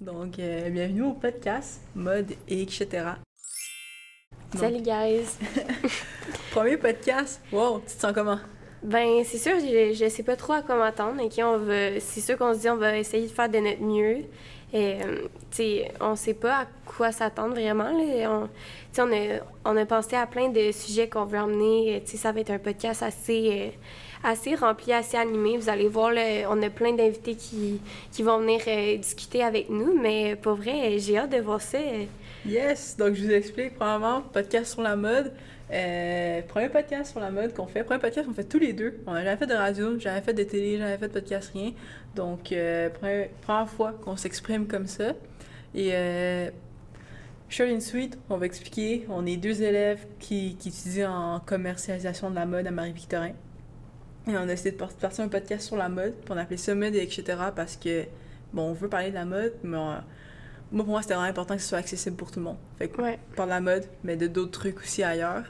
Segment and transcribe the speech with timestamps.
[0.00, 2.86] Donc, euh, bienvenue au podcast Mode et etc.
[4.52, 5.26] Donc, Salut guys!
[6.52, 7.40] Premier podcast.
[7.52, 8.38] Wow, tu te sens comment?
[8.80, 11.20] Ben c'est sûr, je, je sais pas trop à quoi m'attendre.
[11.24, 11.32] ok?
[11.38, 14.18] On va, c'est sûr qu'on se dit on va essayer de faire de notre mieux.
[14.72, 17.90] Et, euh, tu sais, on sait pas à quoi s'attendre vraiment.
[17.90, 18.30] Là.
[18.30, 18.48] On,
[19.02, 22.00] on, a, on a pensé à plein de sujets qu'on veut emmener.
[22.04, 23.78] Tu sais, ça va être un podcast assez, euh,
[24.22, 25.56] assez rempli, assez animé.
[25.56, 26.12] Vous allez voir,
[26.50, 27.80] on a plein d'invités qui,
[28.12, 29.98] qui vont venir euh, discuter avec nous.
[30.00, 31.78] Mais pour vrai, j'ai hâte de voir ça.
[32.46, 32.96] Yes!
[32.96, 33.74] Donc, je vous explique.
[33.76, 35.32] Premièrement, podcast sur la mode.
[35.70, 37.84] Euh, premier podcast sur la mode qu'on fait.
[37.84, 39.00] Premier podcast qu'on fait tous les deux.
[39.06, 41.72] On n'a jamais fait de radio, jamais fait de télé, jamais fait de podcast, rien.
[42.14, 45.12] Donc, euh, première, première fois qu'on s'exprime comme ça.
[45.74, 46.50] Et euh,
[47.48, 49.06] short and sweet, on va expliquer.
[49.10, 53.32] On est deux élèves qui, qui étudient en commercialisation de la mode à Marie-Victorin.
[54.28, 56.56] Et on a décidé de par- partir un podcast sur la mode, puis on appelé
[56.58, 57.22] ça Mode et etc.
[57.56, 58.04] parce que,
[58.52, 59.96] bon, on veut parler de la mode, mais on-
[60.70, 62.58] moi, pour moi, c'était vraiment important que ce soit accessible pour tout le monde.
[62.78, 63.18] Fait que Ouais.
[63.32, 65.44] on parle de la mode, mais de d'autres trucs aussi ailleurs.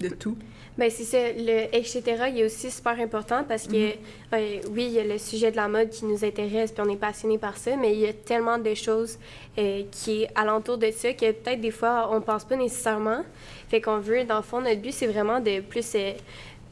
[0.00, 0.36] De tout.
[0.76, 2.02] Ben c'est ça, le etc.
[2.30, 3.92] il est aussi super important parce que Mhm.
[4.32, 6.90] euh, oui, il y a le sujet de la mode qui nous intéresse puis on
[6.90, 9.16] est passionné par ça, mais il y a tellement de choses
[9.58, 13.22] euh, qui est alentour de ça que peut-être des fois on pense pas nécessairement.
[13.68, 16.14] Fait qu'on veut, dans le fond, notre but c'est vraiment de plus euh,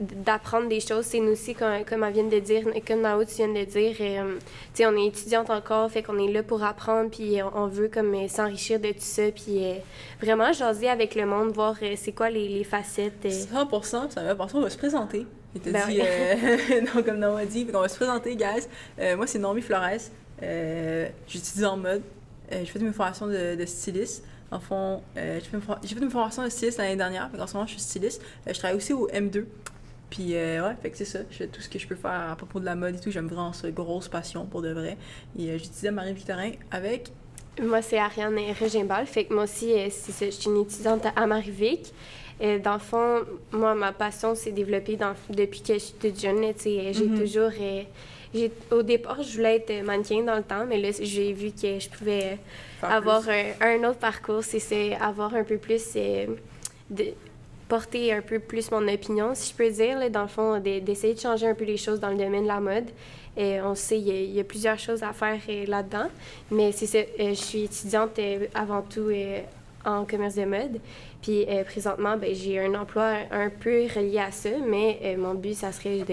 [0.00, 1.04] d'apprendre des choses.
[1.04, 3.94] C'est nous aussi, comme, comme elle vient de dire, comme Nao, tu viens de dire,
[4.00, 4.40] euh, tu
[4.74, 7.88] sais, on est étudiante encore, fait qu'on est là pour apprendre, puis on, on veut
[7.88, 9.74] comme euh, s'enrichir de tout ça, puis euh,
[10.22, 13.24] vraiment jaser avec le monde, voir euh, c'est quoi les, les facettes.
[13.26, 13.28] euh.
[13.28, 15.26] 100%, ça va passer, on va se présenter.
[15.54, 18.66] Il t'a Ben dit, euh, non, comme Naomi a dit, qu'on va se présenter, guys.
[18.98, 20.00] Euh, moi, c'est Normie Flores.
[20.42, 22.02] Euh, J'étudie en mode.
[22.52, 24.24] Euh, j'ai fait mes formations de, de styliste.
[24.52, 27.28] En fond, euh, j'ai fait, mes for- j'ai fait mes formations de styliste l'année dernière.
[27.38, 28.20] En ce moment, je suis styliste.
[28.46, 29.44] Euh, je travaille aussi au M2.
[30.10, 31.20] Puis, euh, ouais, fait que c'est ça.
[31.30, 33.10] Je fais tout ce que je peux faire à propos de la mode et tout.
[33.12, 33.70] J'aime vraiment ça.
[33.70, 34.96] Grosse passion pour de vrai.
[35.38, 35.58] Et euh,
[35.88, 37.10] à Marie-Victorin avec.
[37.62, 39.06] Moi, c'est Ariane Regimbal.
[39.06, 41.92] Fait que moi aussi, euh, je suis une étudiante à Marivic.
[42.42, 43.20] Euh, dans le fond,
[43.52, 46.40] moi, ma passion s'est développée dans- depuis que je suis toute jeune.
[46.40, 47.18] là, tu sais, J'ai Mhm.
[47.20, 47.50] toujours...
[47.60, 47.82] euh,
[48.34, 51.78] j'ai- au départ, je voulais être mannequin dans le temps, mais là, j'ai vu que
[51.78, 52.38] je pouvais
[52.82, 54.42] avoir un, un autre parcours.
[54.42, 55.82] C'est avoir un peu plus...
[56.88, 57.04] de,
[57.70, 60.80] porter un peu plus mon opinion, si je peux dire, là, dans le fond, de-
[60.80, 62.88] d'essayer de changer un peu les choses dans le domaine de la mode.
[63.38, 66.08] Euh, on sait, il y, a- plusieurs choses à faire euh, là-dedans,
[66.50, 69.08] mais c'est euh, je suis étudiante euh, avant tout
[69.84, 70.80] en commerce de mode.
[71.22, 75.34] Puis euh, présentement, ben, j'ai un emploi un peu relié à ça, mais euh, mon
[75.34, 76.04] but, ça serait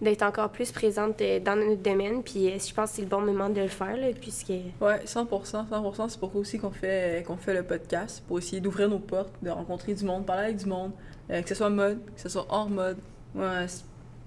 [0.00, 2.22] d'être encore plus présente euh, dans notre domaine.
[2.22, 4.50] Puis je pense que c'est le bon moment de le faire, là, puisque...
[4.80, 6.08] Ouais, 100%, 100%.
[6.08, 9.50] C'est pourquoi aussi qu'on fait, qu'on fait le podcast, pour essayer d'ouvrir nos portes, de
[9.50, 10.92] rencontrer du monde, parler avec du monde,
[11.28, 12.98] que ce soit mode, que ce soit hors mode.
[13.34, 13.66] Ouais,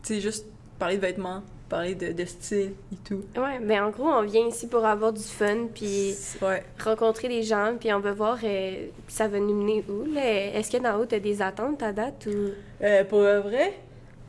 [0.02, 0.48] c'est- juste
[0.80, 3.24] parler de vêtements, parler de, de style et tout.
[3.38, 6.64] Ouais, ben en gros, on vient ici pour avoir du fun, puis Ouais.
[6.84, 10.06] rencontrer des gens, puis on va voir euh, ça va nous mener où.
[10.16, 12.50] Est-ce que dans haut, tu as des attentes à date ou...
[12.84, 13.74] Euh, pour le vrai,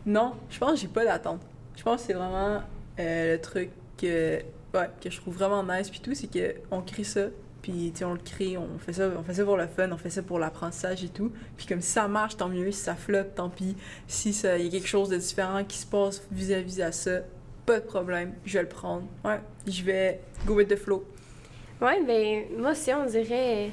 [0.07, 1.41] non, je pense que j'ai pas d'attente.
[1.77, 2.63] Je pense que c'est vraiment
[2.99, 4.37] euh, le truc que,
[4.75, 7.27] ouais, que je trouve vraiment nice puis tout, c'est que on crée ça,
[7.67, 9.91] puis tu sais, on le crée, on fait ça, on fait ça pour le fun,
[9.91, 11.33] on fait ça pour l'apprentissage et tout.
[11.57, 13.77] Puis comme si ça marche, tant mieux, si ça flotte, tant pis.
[14.07, 17.23] Si il y a quelque chose de différent qui se passe vis-à-vis à ça,
[17.65, 19.03] pas de problème, je vais le prendre.
[19.25, 21.05] Ouais, je vais go with the flow.
[21.81, 23.71] Ouais, ben moi aussi, on dirait...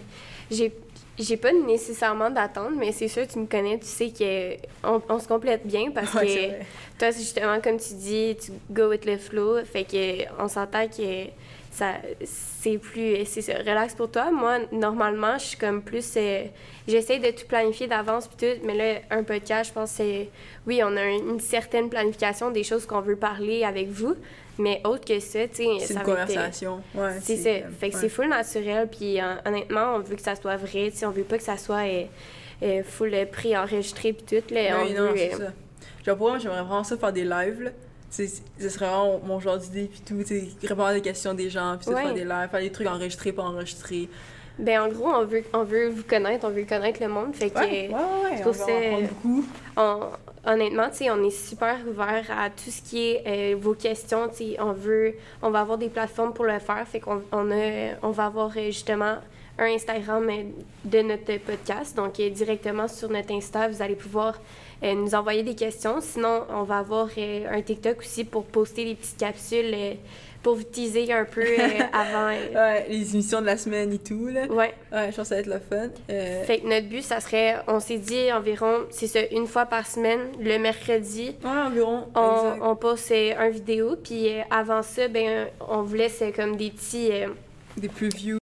[0.50, 0.74] J'ai
[1.20, 5.28] j'ai pas nécessairement d'attente, mais c'est sûr, tu me connais, tu sais qu'on on se
[5.28, 9.20] complète bien parce Ouais, que toi, c'est justement, comme tu dis, tu go with the
[9.20, 11.28] flow, fait que on s'entend que
[11.74, 16.44] ça c'est plus c'est relax pour toi moi normalement je suis comme plus euh,
[16.88, 20.30] j'essaie de tout planifier d'avance puis tout mais là un podcast je pense que c'est
[20.68, 24.16] oui on a une, une certaine planification des choses qu'on veut parler avec vous
[24.60, 26.84] mais autre que ça tu sais C'est une euh, conversation.
[26.94, 27.50] Ouais, c'est ça.
[27.80, 28.02] Fait que ouais.
[28.02, 28.88] c'est full naturel.
[28.88, 30.92] Puis hon- honnêtement, on veut que ça soit vrai.
[30.92, 32.04] Tu sais, on veut pas que ça soit euh,
[32.62, 34.54] euh, full euh, préenregistré puis tout.
[34.54, 35.54] Là, on Oui, non, veut, c'est euh, ça.
[36.06, 37.70] Genre, pour moi, j'aimerais vraiment ça faire des lives, là.
[38.18, 40.24] Ce serait vraiment mon genre d'idée, puis tout,
[40.62, 42.04] répondre à des questions des gens, puis Ouais.
[42.04, 44.08] faire des lives, faire des trucs enregistrés, pas enregistrés.
[44.60, 47.34] Ben, en gros, on veut, on veut vous connaître, on veut connaître le monde.
[47.36, 49.46] Fait que, Ouais, ouais, ouais, je on va en beaucoup.
[49.78, 53.74] on- honnêtement, tu sais, on est super ouvert à tout ce qui est euh, vos
[53.74, 54.28] questions.
[54.30, 56.88] Tu sais, on veut, on va avoir des plateformes pour le faire.
[56.88, 59.16] Fait qu'on on a, on va avoir euh, justement
[59.60, 60.30] un Instagram
[60.86, 61.96] de notre podcast.
[61.96, 64.40] Donc, euh, directement sur notre Insta, vous allez pouvoir
[64.84, 66.02] euh, nous envoyer des questions.
[66.02, 69.76] Sinon, on va avoir euh, un TikTok aussi pour poster des petites capsules
[70.42, 72.28] pour vous teaser un peu euh, avant.
[72.36, 74.46] euh, Ouais, les émissions de la semaine et tout, là.
[74.48, 74.74] ouais.
[74.92, 75.88] Ouais, je pense que ça va être le fun.
[76.10, 79.66] Euh, Fait que notre but, ça serait, on s'est dit environ, c'est ça, une fois
[79.68, 82.08] par semaine, le mercredi, Ouais, environ.
[82.16, 87.10] on, on poste un vidéo, puis avant ça, ben, on vous laisse comme des petits,
[87.78, 88.40] Des previews.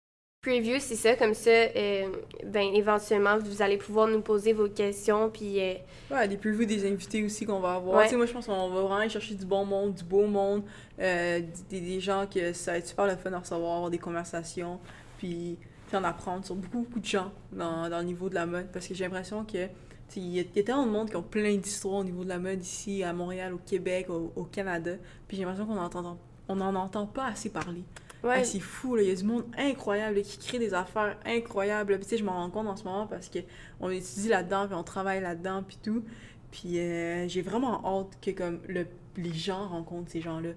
[0.48, 2.08] Preview, c'est ça, comme ça, euh,
[2.46, 5.60] ben, éventuellement, vous allez pouvoir nous poser vos questions, puis...
[5.60, 5.74] Euh,
[6.10, 7.96] ouais, des previews des invités aussi qu'on va avoir.
[7.96, 10.64] Moi, je pense qu'on va vraiment chercher du bon monde, du beau monde,
[11.02, 13.98] euh, des, des, gens que ça va être super le fun à recevoir, avoir des
[13.98, 14.80] conversations,
[15.18, 18.46] puis, puis en apprendre sur beaucoup, beaucoup de gens dans, dans le niveau de la
[18.46, 19.68] mode, parce que j'ai l'impression que
[20.16, 22.64] il y, a tellement de monde qui ont plein d'histoires au niveau de la mode
[22.64, 24.92] ici, à Montréal, au Québec, au, Canada.
[25.28, 26.18] Puis j'ai l'impression qu'on n'en
[26.48, 27.84] on en entend pas assez parler.
[28.24, 28.44] Ouais.
[28.44, 32.00] c'est fou, il y a du monde incroyable qui crée des affaires incroyables.
[32.00, 35.22] Puis, je m'en rends compte en ce moment parce qu'on étudie là-dedans, puis on travaille
[35.22, 36.04] là-dedans, puis tout.
[36.52, 38.88] Puis euh, j'ai vraiment hâte que comme le,
[39.18, 40.50] les gens rencontrent ces gens-là.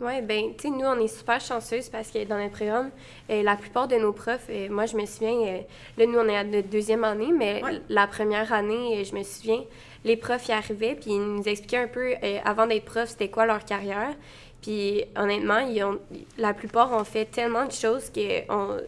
[0.00, 2.90] Oui, ben, tu sais, nous, on est super chanceuses parce que dans notre programme,
[3.30, 5.62] euh, la plupart de nos profs, euh, moi, je me souviens,
[5.96, 9.62] là, nous, on est à notre deuxième année, mais la première année, je me souviens,
[10.04, 12.14] les profs y arrivaient, puis ils nous expliquaient un peu,
[12.44, 14.14] avant d'être profs, c'était quoi leur carrière.
[14.62, 15.98] Puis, honnêtement, ils ont,
[16.38, 18.78] la plupart ont fait tellement de choses qu'on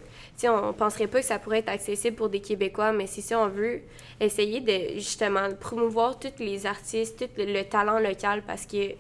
[0.45, 3.49] on penserait pas que ça pourrait être accessible pour des Québécois, mais si ça, on
[3.49, 3.81] veut
[4.21, 8.95] essayer de, justement, promouvoir tous les artistes, tout le talent local, parce que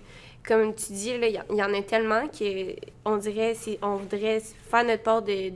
[0.46, 5.22] comme tu dis, il y, en a tellement qu'on dirait, on voudrait faire notre part
[5.22, 5.50] de,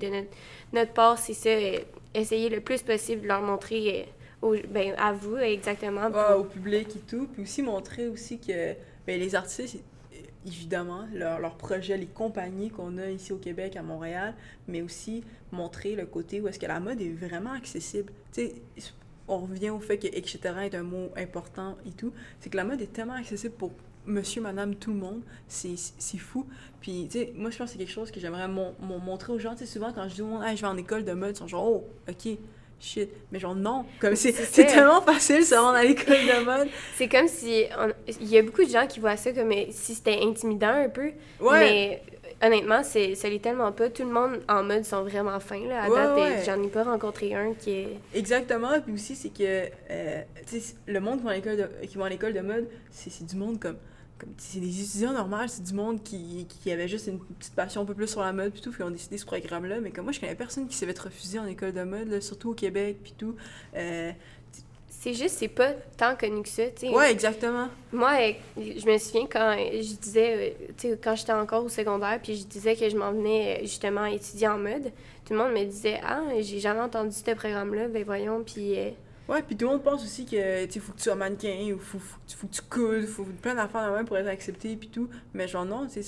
[0.72, 1.50] notre, part, c'est ça,
[2.14, 4.06] essayer le plus possible de leur montrer
[4.42, 6.08] euh, au, ben, à vous exactement.
[6.36, 7.28] au public et tout.
[7.32, 8.72] Puis aussi montrer aussi que
[9.06, 9.76] ben, les artistes,
[10.46, 14.35] évidemment, leurs leur projets, les compagnies qu'on a ici au Québec, à Montréal,
[14.67, 18.12] mais aussi montrer le côté où est-ce que la mode est vraiment accessible.
[18.32, 18.93] Tu sais,
[19.26, 20.40] on revient au fait que etc.
[20.62, 22.12] est un mot important et tout.
[22.40, 23.73] C'est que la mode est tellement accessible pour
[24.06, 25.23] monsieur, madame, tout le monde.
[25.46, 25.76] C'est
[26.19, 26.46] fou.
[26.81, 29.52] Puis, tu sais, moi, je pense que c'est quelque chose que j'aimerais montrer aux gens.
[29.52, 31.38] Tu sais, souvent, quand je dis au monde, je vais en école de mode, ils
[31.38, 32.38] sont genre, oh, OK,
[32.80, 33.10] shit.
[33.32, 33.84] Mais genre, non.
[34.00, 36.69] Comme c'est tellement facile, ça rendre à l'école de mode.
[36.96, 37.64] c'est comme si.
[38.20, 41.10] Il y a beaucoup de gens qui voient ça comme si c'était intimidant un peu.
[41.40, 41.60] Ouais.
[41.60, 42.02] Mais
[42.42, 43.88] honnêtement, c'est, ça l'est tellement pas.
[43.90, 45.66] Tout le monde en mode sont vraiment fins.
[45.66, 45.84] Là.
[45.84, 47.98] À date, j'en ai pas rencontré un qui est.
[48.14, 48.80] Exactement.
[48.80, 50.22] Puis aussi, c'est que euh,
[50.86, 53.58] le monde qui va à l'école de, qui à l'école de mode, c'est, du monde
[53.58, 53.76] comme
[54.36, 57.84] c'est des étudiants normaux, c'est du monde qui, qui avait juste une petite passion un
[57.84, 59.80] peu plus sur la mode, puis tout, puis ont décidé ce programme-là.
[59.80, 62.54] Mais comme moi, je connais personne qui s'avait refusé en école de mode, surtout au
[62.54, 63.34] Québec, puis tout.
[63.76, 64.12] Euh,
[64.88, 66.88] c'est juste, c'est pas tant connu que ça, tu sais.
[66.88, 67.68] Ouais, exactement.
[67.92, 71.68] Moi, euh, je me souviens quand je disais, euh, tu sais, quand j'étais encore au
[71.68, 74.90] secondaire, puis je disais que je m'en venais justement étudier en mode,
[75.24, 78.74] tout le monde me disait Ah, j'ai jamais entendu ce programme-là, ben voyons, puis.
[79.28, 81.78] Ouais, puis tout le monde pense aussi que tu faut que tu sois mannequin ou
[81.78, 85.10] faut, faut, faut que tu coules, faut plein d'affaires même pour être accepté puis tout.
[85.34, 86.02] Mais genre non, c'est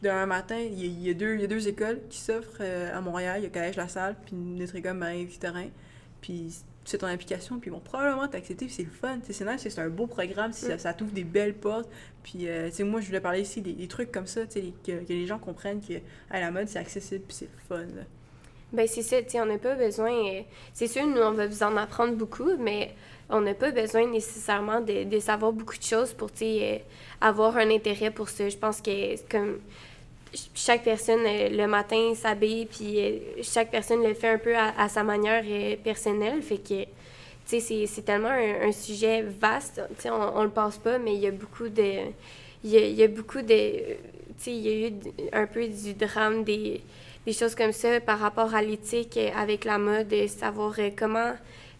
[0.00, 3.00] d'un matin, il y, a, deux, il y a deux écoles qui s'offrent euh, à
[3.00, 5.68] Montréal, il y a Collège La Salle puis notre école marie terrain
[6.20, 9.18] Puis tu fais ton application, puis ils vont probablement t'accepter, puis c'est le fun.
[9.22, 11.88] C'est nice, c'est un beau programme, ça, ça t'ouvre des belles portes.
[12.24, 14.72] Puis, euh, tu sais, moi, je voulais parler ici des, trucs comme ça, tu sais,
[14.84, 15.94] que, que, les gens comprennent que
[16.30, 17.84] à la mode, c'est accessible, puis c'est le fun.
[17.94, 18.02] Là.
[18.72, 20.12] Ben c'est ça, on n'a pas besoin.
[20.12, 20.40] Euh,
[20.72, 22.94] c'est sûr, nous, on va vous en apprendre beaucoup, mais
[23.28, 26.78] on n'a pas besoin nécessairement de, de, savoir beaucoup de choses pour, euh,
[27.20, 28.48] avoir un intérêt pour ça.
[28.48, 29.58] Je pense que comme
[30.54, 32.98] chaque personne euh, le matin s'habille, puis
[33.42, 35.44] chaque personne le fait un peu à, sa manière
[35.84, 36.86] personnelle, fait que
[37.44, 41.26] c'est tellement un, sujet vaste, tu sais, on, on le pense pas, mais il y
[41.26, 42.10] a beaucoup de...
[42.64, 43.96] Il y a, y a beaucoup de...
[44.46, 44.92] Il y a eu
[45.32, 46.80] un peu du drame des
[47.26, 51.32] des choses comme ça par rapport à l'éthique euh, avec la mode, savoir euh, comment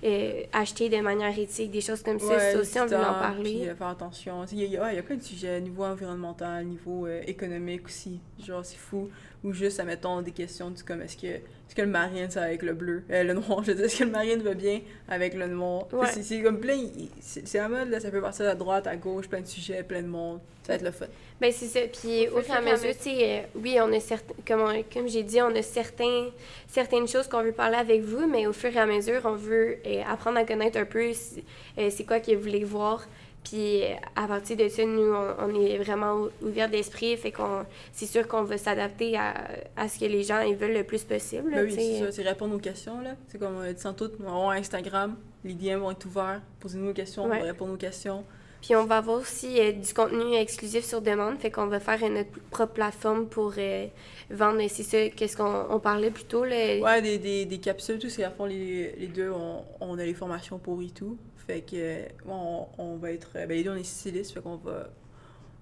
[0.04, 2.38] euh, acheter de manière éthique, des choses comme ça.
[2.52, 3.72] ça aussi, on veut en parler.
[3.76, 4.44] faire attention.
[4.52, 8.20] Il y, a, il y a plein de sujets, niveau environnemental, niveau économique aussi.
[8.44, 9.08] Genre, c'est fou.
[9.44, 12.62] Ou juste, admettons, des questions du comme est-ce que, est que le marine, ça avec
[12.62, 15.46] le bleu, le noir, je veux dire, est-ce que le marine va bien avec le
[15.48, 15.86] noir?
[16.06, 16.78] C'est comme plein,
[17.20, 20.02] c'est la mode, là, ça peut partir à droite, à gauche, plein de sujets, plein
[20.02, 20.40] de monde.
[20.62, 21.06] Ça va être le fun.
[21.40, 21.80] Ben c'est ça.
[21.80, 25.08] Puis au fur et à mesure, tu sais, euh, oui, on a certains, comme, comme
[25.08, 26.28] j'ai dit, on a certains,
[26.68, 29.78] certaines choses qu'on veut parler avec vous, mais au fur et à mesure, on veut
[29.84, 33.08] euh, apprendre à connaître un peu euh, c'est quoi que vous voulez voir.
[33.44, 33.82] Puis
[34.14, 38.44] à partir de ça, nous, on, est vraiment ouvert d'esprit, fait qu'on, c'est sûr qu'on
[38.44, 41.50] va s'adapter à, à, ce que les gens ils veulent le plus possible.
[41.50, 43.16] Ben oui, c'est ça, c'est répondre aux questions là.
[43.28, 46.88] C'est comme on dit sans tout, on va Instagram, les DM vont être ouverts, posez-nous
[46.88, 48.24] des questions, on va répondre aux questions.
[48.62, 52.08] Puis on va avoir aussi euh, du contenu exclusif sur demande, fait qu'on va faire
[52.08, 53.86] notre propre plateforme pour euh,
[54.30, 56.44] vendre, c'est ça, qu'est-ce qu'on parlait plus tôt.
[56.44, 56.78] Là.
[56.78, 60.04] Ouais, des, des, des capsules, tout, c'est à fond les, les deux, on, on, a
[60.04, 61.18] les formations pour et tout.
[61.44, 64.88] Fait que, on, on va être, ben les deux, on est stylistes, fait qu'on va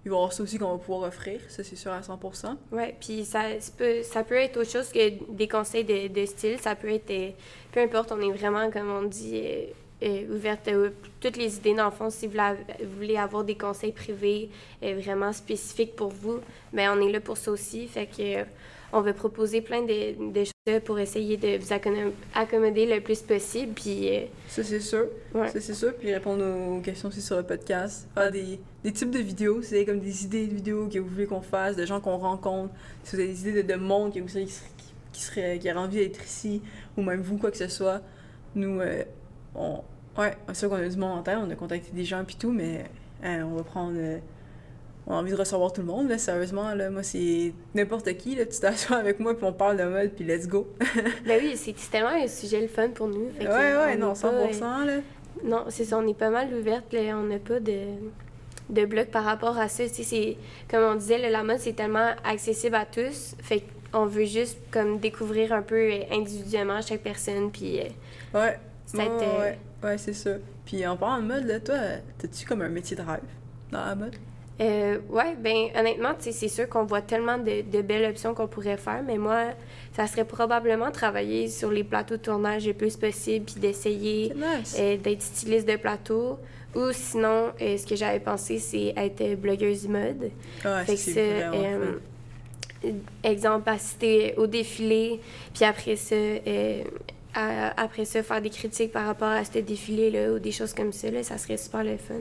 [0.05, 2.57] il va y avoir ça aussi qu'on va pouvoir offrir, ça c'est sûr à 100%.
[2.73, 3.45] Oui, puis ça,
[3.77, 7.11] peut, ça peut être autre chose que des conseils de, de style, ça peut être,
[7.11, 7.31] euh,
[7.71, 9.43] peu importe, on est vraiment, comme on dit,
[10.31, 10.73] ouverte à
[11.21, 11.75] toutes les idées.
[11.75, 12.39] Dans le fond, si vous,
[12.97, 14.51] voulez avoir des conseils privés
[14.83, 16.41] euh, vraiment spécifiques pour vous,
[16.73, 17.87] ben on est là pour ça aussi.
[17.87, 18.45] Fait que
[18.93, 21.73] on va proposer plein de, de choses pour essayer de vous
[22.35, 23.73] accommoder le plus possible.
[23.73, 25.07] Puis, euh, ça, c'est sûr.
[25.33, 25.95] Ça, c'est sûr.
[25.95, 28.09] Puis répondre aux questions aussi sur le podcast.
[28.15, 29.63] Faire des, des types de vidéos.
[29.63, 32.75] C'est comme des idées de vidéos que vous voulez qu'on fasse, de gens qu'on rencontre.
[33.05, 34.61] Si vous avez des idées de, monde que vous qui,
[35.13, 36.61] qui, serait, qui aurait envie d'être ici,
[36.97, 38.01] ou même vous, quoi que ce soit,
[38.55, 39.05] nous, euh,
[39.55, 39.83] on.
[40.19, 41.39] Ouais, c'est sûr qu'on a du monde en tête.
[41.41, 42.85] On a contacté des gens, puis tout, mais
[43.23, 43.97] hein, on va prendre.
[43.97, 44.19] Euh,
[45.07, 48.37] on a envie de recevoir tout le monde, là, sérieusement, là, moi, c'est n'importe qui,
[48.37, 50.69] là, tu t'assois avec moi, puis on parle de mode, puis let's go.
[51.27, 53.29] ben oui, c'est tellement un sujet le fun pour nous.
[53.41, 54.99] ouais, ouais, non, 100%, là.
[55.43, 57.79] Non, c'est ça, on est pas mal ouverte, là, on n'a pas de,
[58.69, 59.85] de bloc par rapport à ça,
[60.71, 64.99] comme on disait, la mode, c'est tellement accessible à tous, fait qu'on veut juste, comme,
[64.99, 67.81] découvrir un peu individuellement chaque personne, puis...
[67.81, 67.85] Euh,
[68.39, 68.59] ouais,
[68.95, 70.31] ouais, ouais, ouais c'est ça.
[70.65, 71.77] Puis en parlant de mode, là, toi,
[72.19, 73.21] t'as-tu comme un métier de rêve
[73.73, 74.17] dans la mode?
[74.61, 78.77] Euh, ouais, ben honnêtement, c'est sûr qu'on voit tellement de, de belles options qu'on pourrait
[78.77, 79.53] faire, mais moi,
[79.95, 84.35] ça serait probablement travailler sur les plateaux de tournage le plus possible, puis d'essayer
[84.79, 86.39] euh, d'être styliste de plateau.
[86.75, 90.31] Ou sinon, euh, ce que j'avais pensé, c'est être blogueuse mode.
[90.63, 92.93] Ah, fait que c'est euh,
[93.25, 95.21] exemple, assister au défilé,
[95.55, 96.15] puis après ça,
[97.35, 101.11] après ça, faire des critiques par rapport à ce défilé-là ou des choses comme ça,
[101.11, 102.15] là, ça serait super le fun.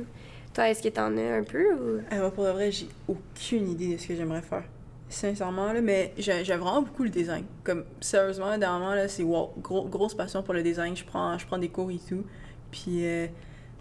[0.54, 2.02] Toi, est-ce que t'en as un peu ou?
[2.12, 4.64] Euh, moi, pour de vrai, j'ai aucune idée de ce que j'aimerais faire.
[5.08, 7.46] Sincèrement, là, mais j'ai vraiment beaucoup le design.
[7.64, 10.96] Comme, sérieusement, dernièrement, là, c'est wow, grosse passion pour le design.
[10.96, 12.24] Je prends, je prends des cours et tout.
[12.72, 13.28] Puis, euh,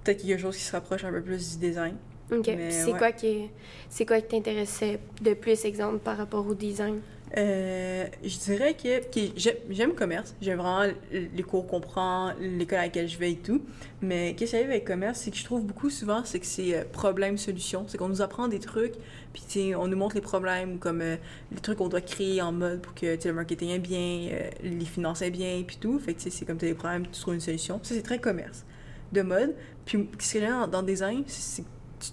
[0.04, 1.96] peut-être quelque chose qui se rapproche un peu plus du design.
[2.30, 2.50] OK.
[2.70, 3.50] C'est quoi qui
[3.88, 7.00] c'est quoi qui t'intéressait de plus, exemple, par rapport au design?
[7.36, 10.34] Euh, je dirais que, j'aime le commerce.
[10.40, 13.62] J'aime vraiment les cours qu'on prend, l'école à laquelle je vais et tout.
[14.00, 16.46] Mais qu'est-ce qui arrive avec le commerce, c'est que je trouve beaucoup souvent, c'est que
[16.46, 17.84] c'est euh, problème-solution.
[17.86, 18.94] C'est qu'on nous apprend des trucs,
[19.32, 21.16] puis on nous montre les problèmes, comme euh,
[21.52, 24.30] les trucs qu'on doit créer en mode pour que le marketing est bien,
[24.62, 25.98] les finances est bien, puis tout.
[25.98, 27.80] Fait que c'est comme tu as des problèmes, tu trouves une solution.
[27.82, 28.64] Ça, c'est très commerce
[29.12, 29.54] de mode.
[29.84, 31.64] Puis ce que j'aime dans, le design, c'est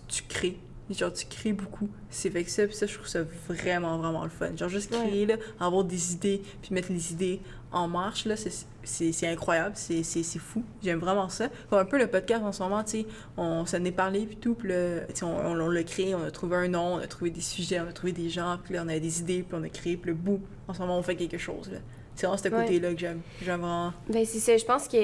[0.07, 1.89] tu crées Genre, tu crées beaucoup.
[2.11, 4.55] C'est fait que ça, puis ça, je trouve ça vraiment, vraiment le fun.
[4.55, 8.35] Genre, juste créer, là, avoir des idées, puis mettre les idées en marche, là,
[8.83, 10.03] c'est incroyable, c'est
[10.37, 10.63] fou.
[10.83, 11.49] J'aime vraiment ça.
[11.71, 14.37] Comme un peu le podcast en ce moment, tu sais, on s'en est parlé, puis
[14.37, 17.07] tout, puis là, on, on, on l'a créé, on a trouvé un nom, on a
[17.07, 19.57] trouvé des sujets, on a trouvé des gens, puis là, on a des idées, puis
[19.59, 21.79] on a créé, puis le bout, en ce moment, on fait quelque chose, là.
[22.15, 23.21] C'est vraiment ce côté-là que j'aime.
[23.43, 23.93] J'aime vraiment.
[24.09, 24.55] Ben, c'est ça.
[24.57, 24.97] Je pense que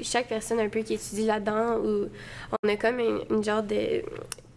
[0.00, 2.08] chaque personne un peu qui étudie là-dedans, ou
[2.62, 4.02] on a comme une genre de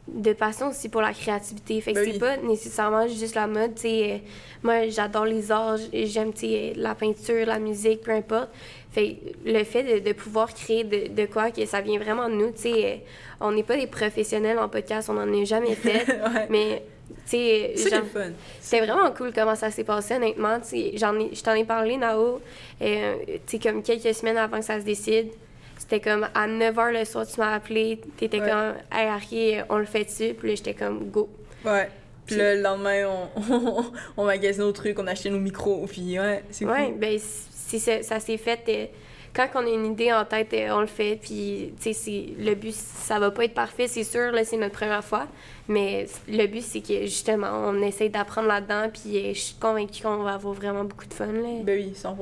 [0.07, 1.81] de passion aussi pour la créativité.
[1.81, 4.17] Fait que ben c'est pas nécessairement juste la mode, euh,
[4.63, 6.31] moi, j'adore les arts, j'aime,
[6.75, 8.49] la peinture, la musique, peu importe.
[8.91, 12.51] Fait le fait de, pouvoir créer de, de, quoi, que ça vient vraiment de nous,
[12.51, 12.95] tu sais, euh,
[13.41, 16.05] on n'est pas des professionnels en podcast, on n'en a jamais fait,
[16.49, 16.83] mais...
[17.25, 20.59] C'est vraiment cool comment ça s'est passé, honnêtement.
[20.95, 22.41] J'en ai, je t'en ai parlé, Nao,
[22.81, 23.15] euh,
[23.61, 25.29] comme quelques semaines avant que ça se décide.
[25.77, 29.77] C'était comme à 9h le soir, tu m'as appelé, t'étais étais comme, hey, Harry, on
[29.77, 30.33] le fait-tu?
[30.33, 31.29] Puis là, j'étais comme, go.
[31.65, 31.89] Ouais.
[32.25, 33.85] Puis, le lendemain, on,
[34.17, 38.19] on, magasinait nos trucs, on achetait nos micros, puis ouais, c'est Ouais, ben, ça, ça
[38.19, 38.91] s'est fait.
[39.35, 41.19] Quand on a une idée en tête, euh, on le fait.
[41.21, 44.75] Puis, tu sais, le but, ça va pas être parfait, c'est sûr, là, c'est notre
[44.75, 45.27] première fois.
[45.67, 48.89] Mais le but, c'est que justement, on essaie d'apprendre là-dedans.
[48.93, 51.27] Puis, euh, je suis convaincue qu'on va avoir vraiment beaucoup de fun.
[51.27, 51.49] Là.
[51.63, 52.15] Ben oui, 100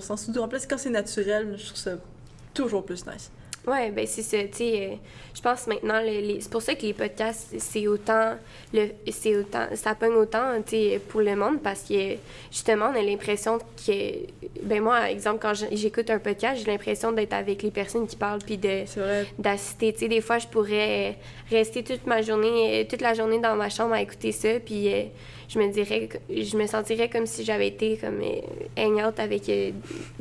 [0.00, 1.92] 100 Surtout en plus, quand c'est naturel, je trouve ça
[2.52, 3.30] toujours plus nice.
[3.68, 4.38] Ouais, ben c'est ça.
[4.44, 4.96] Tu sais, euh,
[5.34, 8.34] je pense maintenant, les, c'est pour ça que les podcasts, c'est autant,
[8.72, 12.16] le, c'est autant, ça pogne autant, tu sais, pour le monde parce que
[12.50, 13.92] justement, on a l'impression que,
[14.62, 18.42] ben moi, exemple, quand j'écoute un podcast, j'ai l'impression d'être avec les personnes qui parlent
[18.44, 18.84] puis de,
[19.38, 19.92] d'assister.
[19.92, 21.16] Tu sais, des fois, je pourrais
[21.50, 25.02] rester toute ma journée, toute la journée dans ma chambre à écouter ça, puis euh,
[25.48, 28.40] je me dirais, je me sentirais comme si j'avais été comme euh,
[28.76, 29.70] hang out avec euh,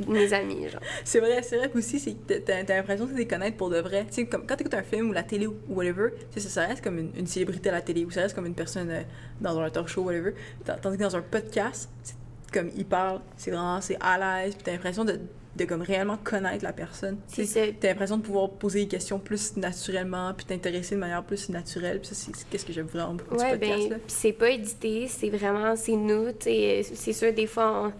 [0.07, 0.81] mes amis, genre.
[1.03, 4.05] C'est vrai, c'est vrai aussi, c'est t'as, t'as l'impression de les connaître pour de vrai.
[4.07, 6.83] Tu sais, comme quand t'écoutes un film ou la télé ou whatever, ça, ça reste
[6.83, 9.01] comme une, célébrité à la télé ou ça reste comme une personne euh,
[9.41, 10.33] dans un talk show, whatever.
[10.81, 12.15] Tandis que dans un podcast, c'est
[12.51, 15.19] comme il parle, c'est vraiment, c'est à l'aise, puis t'as l'impression de
[15.57, 17.17] de comme réellement connaître la personne.
[17.33, 21.49] Tu as l'impression de pouvoir poser des questions plus naturellement, puis t'intéresser de manière plus
[21.49, 21.99] naturelle.
[21.99, 23.89] Puis ça, c'est qu'est-ce que j'aime vraiment beaucoup ouais, du podcast.
[23.89, 26.27] Ben, c'est pas édité, c'est vraiment, c'est nous.
[26.39, 27.93] C'est sûr, des fois, on,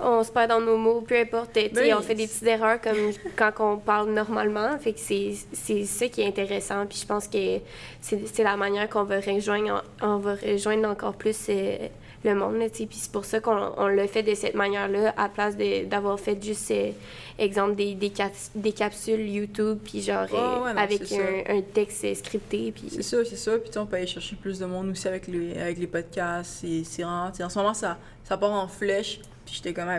[0.00, 1.54] se perd dans nos mots, peu importe.
[1.54, 2.96] Ben on fait des petites erreurs comme
[3.36, 4.78] quand on parle normalement.
[4.78, 6.86] Fait que c'est ça qui est intéressant.
[6.86, 7.58] Puis je pense que
[8.00, 11.76] c'est la manière qu'on va rejoindre, on va rejoindre encore plus euh,
[12.24, 12.56] le monde.
[12.56, 16.18] Là, puis c'est pour ça qu'on on le fait de cette manière-là, à place d'avoir
[16.18, 16.90] fait juste, euh,
[17.38, 18.12] exemple, des, des,
[18.54, 22.72] des, capsules YouTube, puis genre euh, avec un, un, texte scripté.
[22.72, 22.90] Puis...
[22.90, 23.58] C'est ça, c'est ça.
[23.58, 26.64] Puis on peut aller chercher plus de monde aussi avec les, avec les podcasts.
[26.84, 29.20] C'est vraiment, en ce moment, ça, ça part en flèche.
[29.50, 29.90] Puis j'étais comme,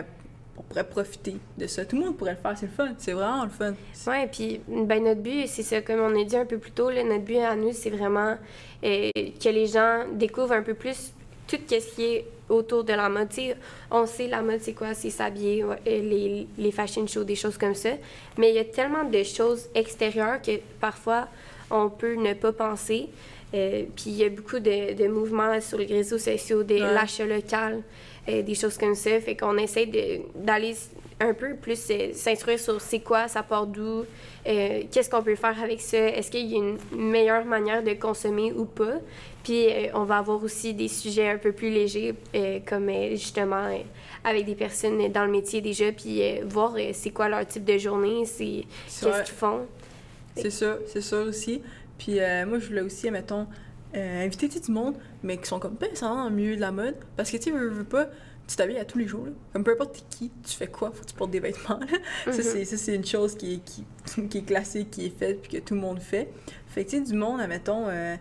[0.56, 1.84] on pourrait profiter de ça.
[1.84, 2.88] Tout le monde pourrait le faire, c'est le fun.
[2.96, 3.74] C'est vraiment le fun.
[4.06, 6.88] Oui, puis ben, notre but, c'est ça, comme on a dit un peu plus tôt,
[6.88, 8.38] là, notre but à nous, c'est vraiment
[8.82, 11.12] euh, que les gens découvrent un peu plus
[11.46, 13.28] tout ce qui est autour de la mode.
[13.90, 14.94] on sait la mode, c'est quoi?
[14.94, 17.90] C'est s'habiller, les, les fashion shows, des choses comme ça.
[18.38, 21.28] Mais il y a tellement de choses extérieures que parfois,
[21.70, 23.10] on peut ne pas penser.
[23.54, 27.26] Euh, puis il y a beaucoup de, de, mouvements sur les réseaux sociaux, de l'achat
[27.26, 27.82] local,
[28.28, 29.20] euh, des choses comme ça.
[29.20, 29.88] Fait qu'on essaie
[30.34, 30.74] d'aller
[31.20, 34.04] un peu plus euh, s'instruire sur c'est quoi, ça part d'où,
[34.44, 38.52] qu'est-ce qu'on peut faire avec ça, est-ce qu'il y a une meilleure manière de consommer
[38.52, 38.94] ou pas.
[39.44, 42.14] Puis on va avoir aussi des sujets un peu plus légers,
[42.66, 43.68] comme justement
[44.24, 48.24] avec des personnes dans le métier déjà, puis voir c'est quoi leur type de journée,
[48.24, 49.60] c'est qu'est-ce qu'ils font.
[50.36, 51.60] C'est ça, c'est ça aussi.
[52.02, 53.46] Puis euh, moi, je voulais aussi, mettons,
[53.94, 56.72] euh, inviter du monde, mais qui sont comme pas nécessairement dans le milieu de la
[56.72, 56.96] mode.
[57.16, 58.08] Parce que, tu sais, veux, pas,
[58.48, 59.26] tu t'habilles à tous les jours.
[59.26, 59.32] Là.
[59.52, 61.78] Comme peu importe qui, tu fais quoi, faut que tu portes des vêtements.
[62.24, 63.84] Ça, c'est, ça, c'est une chose qui est, qui,
[64.28, 66.28] qui, est classique, qui est faite, puis que tout le monde fait.
[66.66, 68.16] Fait que, tu sais, du monde, admettons, euh,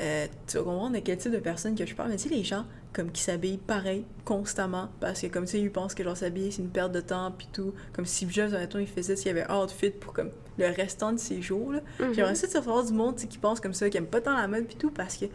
[0.00, 2.08] euh, tu vas comprendre de quel type de personne que je parle.
[2.08, 5.60] Mais tu sais, les gens, comme qui s'habillent pareil constamment parce que comme tu sais
[5.60, 8.52] ils pensent que genre s'habiller c'est une perte de temps puis tout comme si Jobs
[8.52, 11.72] honnêtement il faisait s'il y avait un outfit pour comme le restant de ses jours
[11.72, 12.14] là mm-hmm.
[12.14, 14.48] j'aimerais ça de savoir du monde qui pense comme ça qui aime pas tant la
[14.48, 15.26] mode puis tout parce que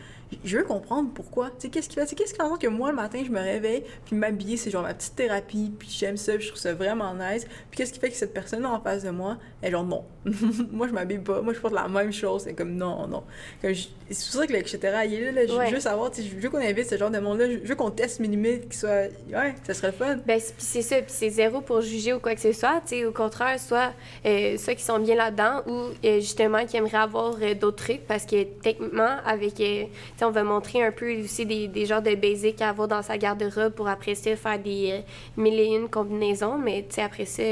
[0.44, 2.96] je veux comprendre pourquoi tu sais qu'est-ce qui fait qu'est-ce qui fait que moi le
[2.96, 6.48] matin je me réveille puis m'habiller c'est genre ma petite thérapie puis j'aime ça je
[6.48, 9.12] trouve ça vraiment nice puis qu'est-ce qui fait que cette personne là en face de
[9.12, 10.04] moi est genre non
[10.72, 13.24] moi je m'habille pas moi je porte la même chose c'est comme non non
[13.60, 16.90] c'est pour ça que etc il est là, je veux savoir je veux qu'on invite
[16.90, 19.10] ce genre de monde là je veux qu'on teste mes limites, qui soit.
[19.32, 20.18] Ouais, ça serait fun.
[20.26, 22.82] Ben, c'est ça, puis c'est zéro pour juger ou quoi que ce soit.
[22.82, 23.94] Tu sais, au contraire, soit
[24.26, 28.06] euh, ceux qui sont bien là-dedans ou euh, justement qui aimeraient avoir euh, d'autres trucs
[28.08, 29.62] parce que techniquement, avec.
[30.22, 33.18] On va montrer un peu aussi des, des genres de basics à avoir dans sa
[33.18, 35.02] garde-robe pour après ça faire des
[35.38, 37.44] mille et une combinaisons, mais après ça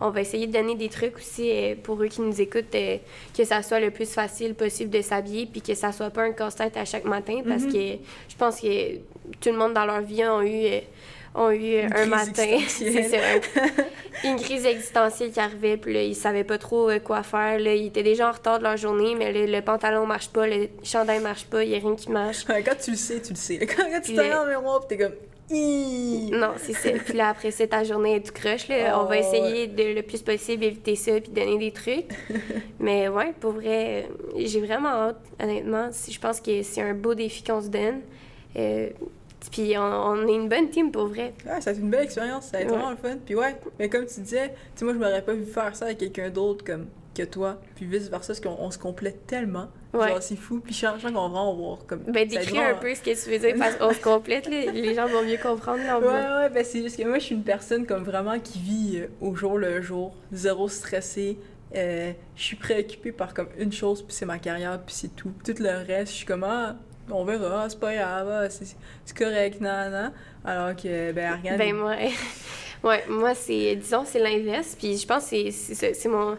[0.00, 2.98] on va essayer de donner des trucs aussi euh, pour eux qui nous écoutent, euh,
[3.36, 6.32] que ça soit le plus facile possible de s'habiller, puis que ça soit pas un
[6.32, 7.72] casse-tête à chaque matin, parce mhm.
[7.72, 7.78] que
[8.28, 8.96] je pense que
[9.40, 10.80] tout le monde dans leur vie a eu euh,
[11.34, 12.58] ont eu un matin,
[14.24, 17.58] une crise existentielle qui arrivait, puis là, ils savaient pas trop quoi faire.
[17.58, 20.68] Là, ils étaient déjà en retard de leur journée, mais le pantalon marche pas, le
[20.82, 22.44] chandail marche pas, il y a rien qui marche.
[22.46, 23.58] quand tu le sais, tu le sais.
[23.66, 25.12] Quand, tu te regardes dans le miroir, t'es comme
[25.50, 26.90] non, c'est ça.
[27.04, 28.68] Puis là, après ça, ta journée est du crush.
[28.68, 29.00] Là.
[29.00, 32.10] on va oh, essayer de le plus possible éviter ça puis donner des trucs.
[32.80, 35.88] Mais ouais, pour vrai, euh, j'ai vraiment hâte, honnêtement.
[36.08, 38.00] Je pense que c'est un beau défi qu'on se donne.
[38.56, 38.90] Euh,
[39.50, 41.34] puis on, est une bonne team pour vrai.
[41.46, 42.46] Ouais, ça a été une belle expérience.
[42.46, 43.16] Ça a été vraiment le fun.
[43.24, 45.86] Puis ouais, mais comme tu disais, tu sais, moi, je m'aurais pas vu faire ça
[45.86, 46.86] avec quelqu'un d'autre comme
[47.18, 49.68] que toi, puis vice-versa, parce qu'on se complète tellement.
[49.92, 50.08] Ouais.
[50.08, 50.60] Genre, c'est fou.
[50.60, 52.00] Puis chaque fois qu'on va en voir comme.
[52.06, 55.06] Ben, décris un peu ce que tu veux dire, parce qu'on se complète, les gens
[55.06, 55.82] vont mieux comprendre.
[55.84, 58.58] Là, ouais, ouais, ben, c'est juste que moi, je suis une personne comme vraiment qui
[58.58, 61.38] vit euh, au jour le jour, zéro stressé.
[61.76, 65.32] Euh, je suis préoccupée par comme une chose, puis c'est ma carrière, puis c'est tout.
[65.44, 66.76] Tout le reste, je suis comme, ah,
[67.10, 70.12] on verra, c'est pas grave, ah, c'est correct, nan, nan.
[70.48, 71.58] Alors que, ben, regarde.
[71.58, 71.94] Ben, moi,
[72.84, 76.36] ouais, moi, c'est, disons, c'est l'inverse, puis je pense que c'est mon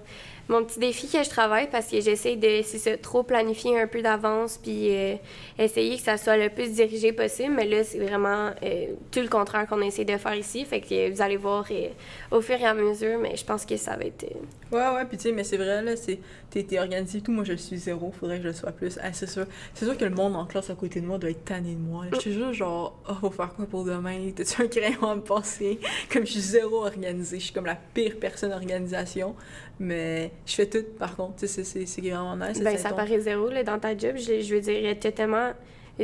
[0.49, 4.01] mon petit défi que je travaille parce que j'essaie de c'est trop planifier un peu
[4.01, 5.15] d'avance puis euh,
[5.59, 7.53] essayer que ça soit le plus dirigé possible.
[7.55, 10.65] Mais là, c'est vraiment euh, tout le contraire qu'on essaie de faire ici.
[10.65, 11.89] Fait que vous allez voir euh,
[12.31, 14.25] au fur et à mesure, mais je pense que ça va être.
[14.71, 16.19] Ouais, ouais, puis tu sais, mais c'est vrai, là, c'est.
[16.49, 17.31] T'es organisé tout.
[17.31, 18.11] Moi, je suis zéro.
[18.19, 18.97] Faudrait que je le sois plus.
[19.03, 19.45] Ah, c'est sûr.
[19.75, 21.79] C'est sûr que le monde en classe à côté de moi doit être tanné de
[21.79, 22.05] moi.
[22.11, 23.98] Je suis juste genre, oh, faut faire quoi pour demain?
[24.35, 25.79] T'as-tu un crayon à me passer?
[26.11, 27.39] Comme je suis zéro organisé.
[27.39, 29.35] Je suis comme la pire personne organisation.
[29.79, 31.45] Mais je fais tout, par contre.
[31.45, 32.61] C'est vraiment nice.
[32.61, 34.15] Ben, ça paraît zéro là, dans ta job.
[34.17, 35.51] Je, je veux dire, t'as tellement.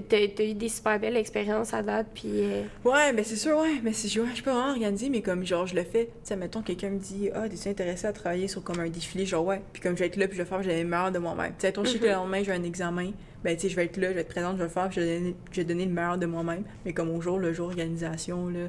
[0.01, 2.29] T'as as eu des super belles expériences à date, puis...
[2.34, 3.79] Euh, ouais, mais c'est sûr, ouais.
[3.81, 6.05] Mais je, je peux vraiment organiser, mais comme, genre, je le fais.
[6.05, 9.25] Tu sais, mettons, quelqu'un me dit «Ah, t'es-tu intéressé à travailler sur comme un défilé?»
[9.27, 9.62] Genre, ouais.
[9.71, 11.53] Puis comme je vais être là, puis je vais faire, j'ai le meilleur de moi-même.
[11.58, 13.12] Tu sais, ton mm le lendemain, j'ai un examen.
[13.43, 14.89] Ben, tu sais, je vais être là, je vais être présente, je vais le faire,
[14.89, 16.63] puis je vais donner, je vais donner le meilleur de moi-même.
[16.84, 18.67] Mais comme au jour, le jour, organisation, là...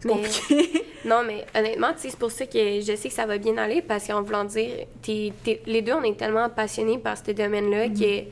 [0.00, 0.84] C'est compliqué.
[1.04, 4.06] non, mais honnêtement, c'est pour ça que je sais que ça va bien aller parce
[4.06, 8.24] qu'en voulant dire, les deux, on est tellement passionnés par ce domaine-là mm-hmm.
[8.24, 8.30] que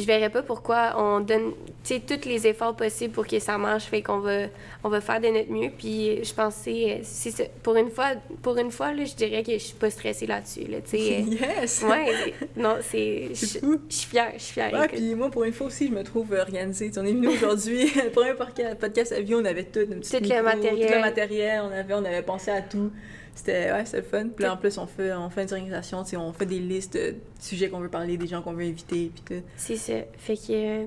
[0.00, 1.52] je verrais pas pourquoi on donne
[1.84, 3.84] tous les efforts possibles pour que ça marche.
[3.84, 4.46] Fait qu'on va,
[4.84, 5.70] on va faire de notre mieux.
[5.76, 9.58] Puis je pensais, si pour une fois, pour une fois là, je dirais que je
[9.58, 10.64] suis pas stressée là-dessus.
[10.64, 11.24] Là, tu sais.
[11.42, 11.82] Yes!
[11.82, 13.28] ouais, non, c'est.
[13.32, 14.72] Je suis fière, je suis fière.
[14.72, 16.88] Ouais, puis moi, pour une fois aussi, je me trouve organisée.
[16.88, 19.80] Tu sais, on est venu aujourd'hui, le premier podca- podcast à vie, on avait tout,
[19.80, 20.86] notre petit Tout le matériel.
[20.86, 22.90] Tout le matériel, on avait, on avait pensé à tout.
[23.34, 24.28] C'était ouais, le fun.
[24.28, 27.14] Puis là, en plus, on fait, on fait une organisation, on fait des listes de
[27.40, 29.44] sujets qu'on veut parler, des gens qu'on veut inviter, puis tout.
[29.56, 29.76] C'est
[30.18, 30.84] Fait que euh,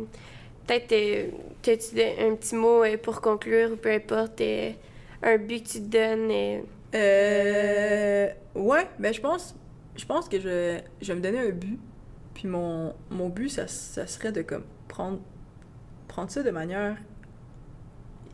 [0.67, 1.27] peut-être euh,
[1.61, 4.41] t'as-tu de- un petit mot euh, pour conclure ou peu importe
[5.21, 6.63] un but que tu te donnes.
[6.93, 9.55] Euh, ouais, ben je pense,
[9.95, 11.79] je pense que je, je vais me donner un but.
[12.33, 15.19] Puis mon, mon but, ça, ça serait de comme prendre,
[16.07, 16.97] prendre ça de manière.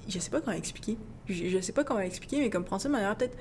[0.07, 0.97] Je sais pas comment expliquer.
[1.27, 3.37] Je, je sais pas comment expliquer, mais comme prendre ça de manière peut-être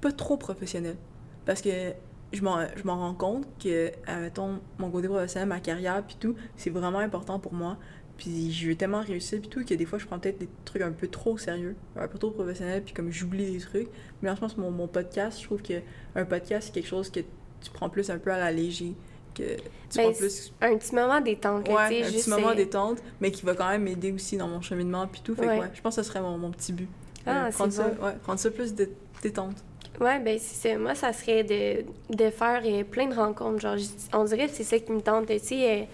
[0.00, 0.96] pas trop professionnelle.
[1.44, 1.92] Parce que
[2.32, 6.98] je m'en rends compte que, admettons, mon côté professionnel, ma carrière, puis tout, c'est vraiment
[6.98, 7.76] important pour moi.
[8.18, 10.82] Puis je veux tellement réussir, puis tout, que des fois, je prends peut-être des trucs
[10.82, 13.88] un peu trop sérieux, un peu trop professionnels, puis comme j'oublie des trucs.
[14.20, 15.74] Mais là, je pense que mon, mon podcast, je trouve que
[16.16, 18.94] un podcast, c'est quelque chose que tu prends plus un peu à la léger,
[19.34, 19.54] que
[19.88, 20.52] tu Ben, prends plus...
[20.60, 21.68] un petit moment détente.
[21.68, 24.10] Ouais, tu sais, un juste, petit moment euh, détente, mais qui va quand même m'aider
[24.10, 25.36] aussi dans mon cheminement, puis tout.
[25.36, 25.60] Fait que Ouais.
[25.60, 26.88] ouais, je pense que ce serait mon, mon petit but.
[27.24, 28.04] Ah, Euh, prendre ça, bon.
[28.04, 28.90] ouais, prendre ça plus dé-
[29.22, 29.56] détente.
[30.00, 30.76] Ouais, ben c'est.
[30.76, 31.84] Moi, ça serait de,
[32.14, 33.60] de faire euh, plein de rencontres.
[33.60, 33.76] Genre,
[34.12, 35.26] on dirait que c'est ça qui me tente.
[35.26, 35.88] Tu sais,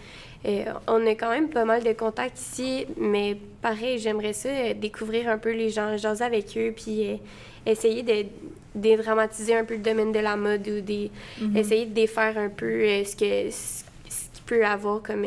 [0.47, 4.51] euh, euh, on a quand même pas mal de contacts ici, mais pareil, j'aimerais ça,
[4.51, 7.19] euh, découvrir un peu les gens, jaser avec eux, puis
[7.65, 8.27] essayer de
[8.75, 11.57] dédramatiser un peu le domaine de la mode ou des, Mhm.
[11.57, 15.25] essayer de défaire un peu ce que ce, ce qu'il peut avoir comme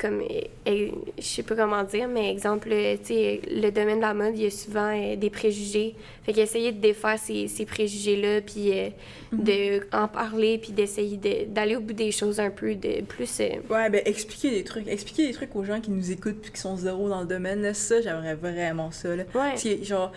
[0.00, 0.22] comme
[0.66, 4.44] je sais pas comment dire mais exemple tu sais le domaine de la mode il
[4.44, 8.72] y a souvent euh, des préjugés fait qu'essayer de défaire ces, ces préjugés là puis
[8.78, 8.88] euh,
[9.32, 9.44] Mhm.
[9.44, 13.38] de en parler puis d'essayer de- d'aller au bout des choses un peu de plus
[13.40, 14.88] euh, Ouais, ben expliquer des trucs.
[14.88, 17.62] Expliquer des trucs aux gens qui nous écoutent puis qui sont zéro dans le domaine,
[17.62, 19.22] là, ça, j'aimerais vraiment ça, là.
[19.22, 20.10] ouais Parce que, genre,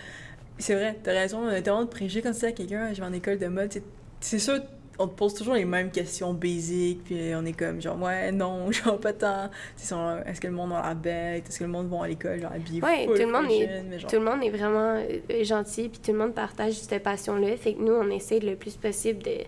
[0.58, 3.00] c'est vrai, t'as raison, on a tellement de préjugés quand tu dis à quelqu'un, je
[3.00, 3.84] vais en école de mode, c'est-
[4.20, 4.58] c'est sûr,
[4.98, 8.70] on te pose toujours les mêmes questions basiques, puis on est comme, genre, ouais, non,
[8.72, 9.50] genre, pas tant.
[9.76, 11.48] Est-ce que le monde a la bête?
[11.48, 13.66] Est-ce que le monde va à l'école, genre, habillé Ouais, full tout le monde est-
[13.66, 13.84] fashion?
[13.90, 14.94] Mais genre, tout le monde est vraiment
[15.30, 17.56] euh, gentil, puis tout le monde partage cette passion-là.
[17.56, 19.38] Fait que nous, on essaie le plus possible de,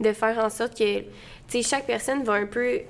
[0.00, 1.04] de faire en sorte que, tu
[1.48, 2.66] sais, chaque personne va un peu...
[2.66, 2.80] euh,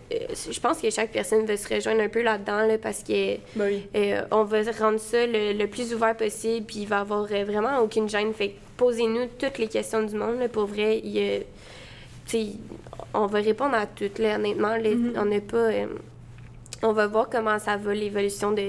[0.50, 3.64] je pense que chaque personne va se rejoindre un peu là-dedans, là, parce que bah
[3.68, 3.86] oui.
[3.94, 7.44] euh, on va rendre ça le, le plus ouvert possible, puis il va avoir euh,
[7.44, 8.32] vraiment aucune gêne.
[8.32, 10.98] Fait que posez-nous toutes les questions du monde, là, pour vrai.
[11.04, 11.40] Il y a-
[12.30, 12.46] sais,
[13.14, 14.76] on va répondre à toutes, là, honnêtement.
[14.76, 14.90] là.
[14.90, 15.12] Mhm.
[15.16, 15.56] On n'est pas...
[15.72, 15.86] euh,
[16.82, 18.62] on va voir comment ça va, l'évolution de,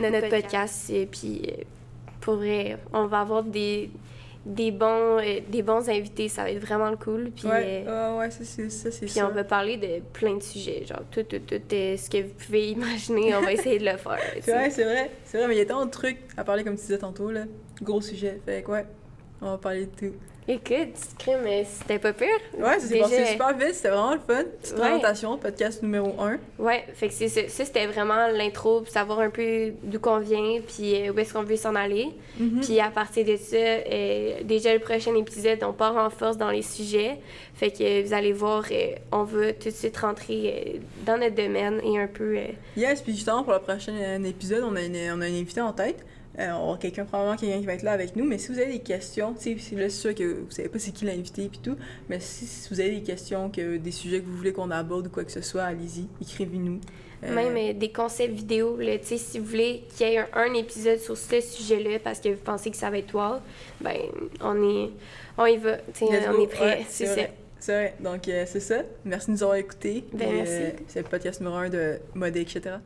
[0.00, 0.88] de notre podcast.
[0.90, 1.62] et puis, euh,
[2.20, 3.90] pour vrai, on va avoir des,
[4.46, 6.28] des, bons, euh, des bons invités.
[6.28, 7.30] Ça va être vraiment le cool.
[7.30, 9.28] Puis, ouais, euh, ouais, ouais, ça, c'est ça, c'est puis ça.
[9.28, 10.84] on va parler de plein de sujets.
[10.86, 14.18] Genre, tout, tout, tout ce que vous pouvez imaginer, on va essayer de le faire.
[14.36, 16.44] tu C'est vrai, c'est vrai, c'est vrai, mais il y a tellement de trucs à
[16.44, 17.44] parler, comme tu disais tantôt, là.
[17.82, 18.86] Gros sujet, fait que, ouais,
[19.42, 20.14] on va parler de tout.
[20.48, 22.26] Écoute, crime, mais c'était pas pire.
[22.58, 24.42] Ouais, ça s'est Déjà- passé super vite, c'était vraiment le fun.
[24.60, 24.80] Petite Ouais.
[24.80, 26.38] présentation, podcast numéro 1.
[26.58, 27.42] Ouais, fait que c'est ça.
[27.46, 31.32] Ça, c'était vraiment l'intro, pour savoir un peu d'où qu'on vient, puis euh, où est-ce
[31.32, 32.08] qu'on veut s'en aller.
[32.40, 32.60] Mhm.
[32.60, 36.50] Puis à partir de ça, euh, déjà le prochain épisode, on part en force dans
[36.50, 37.18] les sujets.
[37.54, 41.18] Fait que euh, vous allez voir, euh, on va tout de suite rentrer euh, dans
[41.18, 42.36] notre domaine et un peu.
[42.76, 45.72] Yes, puis justement, pour le prochain épisode, on a une, on a une invitée en
[45.72, 46.04] tête.
[46.38, 48.24] Euh, on avoir quelqu'un, probablement quelqu'un qui va être là avec nous.
[48.24, 50.68] Mais si vous avez des questions, tu sais, c'est là, c'est sûr que vous savez
[50.70, 51.76] pas c'est qui l'invité puis tout.
[52.08, 55.08] Mais si, si vous avez des questions, que, des sujets que vous voulez qu'on aborde
[55.08, 56.80] ou quoi que ce soit, allez-y, écrivez-nous.
[57.24, 60.54] Euh, Même euh, des concepts vidéo, là, si vous voulez qu'il y ait un, un
[60.54, 63.40] épisode sur ce sujet-là parce que vous pensez que ça va être wow,
[63.80, 63.96] ben
[64.40, 64.90] on est,
[65.38, 66.42] on y va, on go.
[66.42, 67.12] est prêt, Ouais, c'est ça.
[67.14, 67.32] vrai.
[67.60, 67.94] C'est vrai.
[68.00, 68.82] Donc, euh, c'est ça.
[69.04, 70.02] Merci de nous avoir écoutés.
[70.12, 70.52] Ben, Et, merci.
[70.52, 72.76] euh, c'est le podcast numéro 1 de Mode, etc.